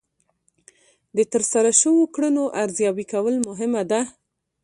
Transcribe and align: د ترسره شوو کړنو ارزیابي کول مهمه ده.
د 1.15 1.17
ترسره 1.33 1.71
شوو 1.81 2.11
کړنو 2.15 2.43
ارزیابي 2.63 3.05
کول 3.13 3.35
مهمه 3.47 3.83
ده. 3.91 4.01